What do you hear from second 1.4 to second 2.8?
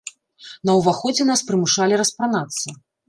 прымушалі распранацца.